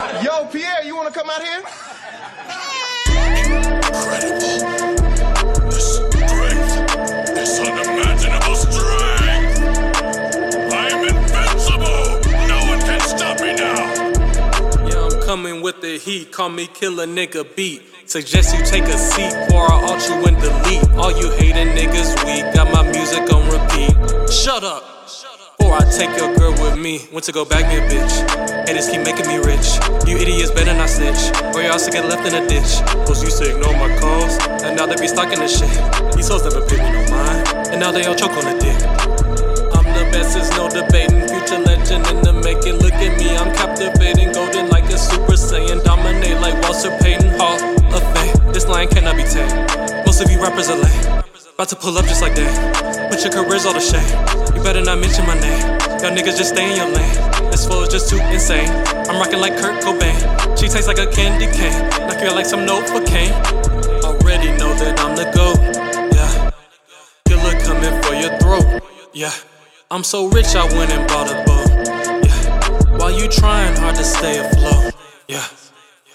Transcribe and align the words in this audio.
Yo, 0.00 0.44
Pierre, 0.50 0.82
you 0.84 0.96
wanna 0.96 1.10
come 1.12 1.30
out 1.30 1.40
here? 1.40 1.62
Coming 15.24 15.62
with 15.62 15.80
the 15.80 15.98
heat. 16.02 16.32
Call 16.32 16.48
me 16.48 16.66
killer 16.66 17.06
nigga 17.06 17.44
beat. 17.54 17.82
Suggest 18.06 18.52
you 18.52 18.64
take 18.66 18.84
a 18.84 18.98
seat 18.98 19.32
before 19.46 19.72
I 19.72 19.80
alt 19.88 20.08
you 20.08 20.26
and 20.26 20.36
delete. 20.40 20.90
All 20.98 21.12
you 21.12 21.30
hating 21.38 21.68
niggas 21.68 22.24
weak. 22.24 22.52
Got 22.52 22.72
my 22.72 22.82
music 22.90 23.32
on 23.32 23.48
repeat. 23.48 24.30
Shut 24.32 24.64
up. 24.64 25.03
I 25.74 25.82
take 25.90 26.16
your 26.16 26.30
girl 26.36 26.52
with 26.62 26.78
me, 26.78 27.02
went 27.10 27.24
to 27.26 27.32
go 27.32 27.44
bag 27.44 27.66
me 27.66 27.82
a 27.82 27.84
bitch. 27.90 28.14
Haters 28.68 28.88
keep 28.88 29.02
making 29.02 29.26
me 29.26 29.38
rich. 29.42 29.74
You 30.06 30.16
idiots 30.16 30.52
better 30.52 30.72
not 30.72 30.88
snitch, 30.88 31.34
or 31.50 31.62
you 31.62 31.70
also 31.70 31.90
get 31.90 32.06
left 32.06 32.22
in 32.22 32.34
a 32.34 32.46
ditch. 32.46 32.78
Cause 33.06 33.24
used 33.24 33.42
to 33.42 33.50
ignore 33.50 33.74
my 33.74 33.90
calls, 33.98 34.38
and 34.62 34.76
now 34.76 34.86
they 34.86 34.94
be 34.94 35.08
stalking 35.08 35.40
the 35.42 35.48
shit. 35.48 35.66
These 36.14 36.28
hoes 36.28 36.44
never 36.46 36.62
paid 36.62 36.78
me 36.78 36.90
no 36.94 37.02
mind, 37.10 37.74
and 37.74 37.80
now 37.80 37.90
they 37.90 38.06
all 38.06 38.14
choke 38.14 38.38
on 38.38 38.46
the 38.46 38.56
dick. 38.62 38.78
I'm 39.74 39.82
the 39.98 40.06
best, 40.14 40.38
there's 40.38 40.50
no 40.54 40.70
debating. 40.70 41.26
Future 41.26 41.58
legend 41.58 42.06
in 42.06 42.22
the 42.22 42.32
making. 42.32 42.78
Look 42.78 42.94
at 42.94 43.18
me, 43.18 43.34
I'm 43.34 43.50
captivating. 43.54 44.30
Golden 44.30 44.70
like 44.70 44.84
a 44.94 44.98
Super 44.98 45.34
Saiyan. 45.34 45.82
Dominate 45.82 46.40
like 46.40 46.54
Walter 46.62 46.94
Payton. 47.02 47.34
Hall 47.34 47.58
of 47.90 48.02
Fame. 48.14 48.52
This 48.52 48.68
line 48.68 48.86
cannot 48.88 49.16
be 49.16 49.24
tamed. 49.24 50.06
Most 50.06 50.22
of 50.22 50.30
you 50.30 50.40
rappers 50.40 50.70
are 50.70 50.78
lame. 50.78 51.23
About 51.54 51.68
to 51.68 51.76
pull 51.76 51.96
up 51.96 52.04
just 52.06 52.20
like 52.20 52.34
that. 52.34 53.08
But 53.08 53.22
your 53.22 53.30
career's 53.30 53.64
all 53.64 53.74
the 53.74 53.78
shame. 53.78 54.02
You 54.56 54.62
better 54.64 54.82
not 54.82 54.98
mention 54.98 55.24
my 55.24 55.38
name. 55.38 55.62
Y'all 56.02 56.10
niggas 56.10 56.36
just 56.36 56.50
stay 56.50 56.68
in 56.68 56.74
your 56.74 56.90
lane. 56.90 57.14
This 57.52 57.64
flow 57.64 57.84
is 57.84 57.90
just 57.90 58.10
too 58.10 58.18
insane. 58.34 58.66
I'm 59.06 59.22
rocking 59.22 59.38
like 59.38 59.56
Kurt 59.56 59.80
Cobain. 59.80 60.18
She 60.58 60.66
tastes 60.66 60.88
like 60.88 60.98
a 60.98 61.06
candy 61.06 61.46
cane. 61.46 61.70
Knock 62.10 62.18
out 62.26 62.34
like 62.34 62.46
some 62.46 62.66
Novocaine. 62.66 63.30
Already 64.02 64.50
know 64.58 64.74
that 64.74 64.98
I'm 64.98 65.14
the 65.14 65.30
GOAT. 65.30 65.62
Yeah. 66.18 66.50
Killer 67.28 67.54
coming 67.62 68.02
for 68.02 68.14
your 68.18 68.36
throat. 68.42 68.82
Yeah. 69.12 69.30
I'm 69.92 70.02
so 70.02 70.26
rich, 70.26 70.56
I 70.56 70.64
went 70.74 70.90
and 70.90 71.06
bought 71.06 71.30
a 71.30 71.38
boat. 71.46 71.70
Yeah. 72.26 72.98
While 72.98 73.12
you 73.12 73.28
trying 73.28 73.76
hard 73.76 73.94
to 73.94 74.02
stay 74.02 74.38
afloat. 74.38 74.92
Yeah. 75.28 75.46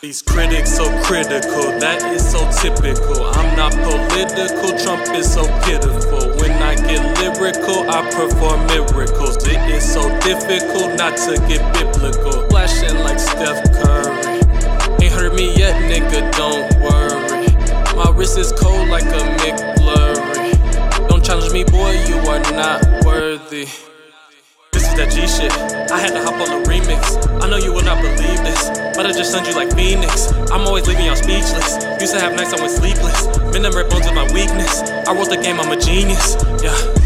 These 0.00 0.22
critics 0.22 0.76
so 0.76 0.86
critical, 1.02 1.74
that 1.80 1.98
is 2.14 2.22
so 2.22 2.38
typical. 2.62 3.26
I'm 3.34 3.56
not 3.56 3.72
political, 3.82 4.78
Trump 4.78 5.02
is 5.18 5.26
so 5.26 5.42
pitiful. 5.66 6.38
When 6.38 6.52
I 6.62 6.76
get 6.76 7.02
lyrical, 7.18 7.82
I 7.90 8.06
perform 8.14 8.64
miracles. 8.70 9.42
It 9.42 9.58
is 9.74 9.82
so 9.82 10.06
difficult 10.20 10.94
not 10.94 11.18
to 11.26 11.34
get 11.50 11.66
biblical. 11.74 12.46
Flashing 12.46 12.94
like 13.02 13.18
Steph 13.18 13.58
Curry. 13.74 14.38
Ain't 15.02 15.12
hurt 15.18 15.34
me 15.34 15.52
yet, 15.58 15.74
nigga, 15.90 16.30
don't 16.38 16.70
worry. 16.78 17.50
My 17.98 18.08
wrist 18.14 18.38
is 18.38 18.52
cold 18.52 18.88
like 18.88 19.02
a 19.02 19.26
McFlurry. 19.42 21.08
Don't 21.08 21.24
challenge 21.24 21.52
me, 21.52 21.64
boy, 21.64 21.98
you 22.06 22.14
are 22.30 22.38
not 22.54 23.04
worthy. 23.04 23.66
This 24.70 24.86
is 24.86 24.94
that 24.94 25.10
G 25.10 25.26
shit. 25.26 25.50
I 25.90 25.98
had 25.98 26.12
to 26.12 26.22
hop 26.22 26.34
on 26.38 26.62
the 26.62 26.68
remix. 26.70 27.18
I 27.42 27.50
know 27.50 27.56
you 27.56 27.72
will 27.72 27.82
not 27.82 28.00
believe 28.00 28.38
this, 28.46 28.67
I 29.08 29.12
just 29.12 29.32
send 29.32 29.46
you 29.46 29.54
like 29.54 29.74
Phoenix. 29.74 30.30
I'm 30.52 30.66
always 30.66 30.86
leaving 30.86 31.06
y'all 31.06 31.16
speechless. 31.16 31.82
Used 31.98 32.12
to 32.12 32.20
have 32.20 32.34
nights 32.34 32.52
I 32.52 32.60
went 32.60 32.72
sleepless. 32.72 33.26
Remember 33.54 33.82
bones 33.88 34.04
is 34.04 34.12
my 34.12 34.30
weakness. 34.34 34.82
I 35.08 35.14
wrote 35.14 35.30
the 35.30 35.38
game, 35.38 35.58
I'm 35.58 35.72
a 35.72 35.80
genius. 35.80 36.36
Yeah. 36.62 36.97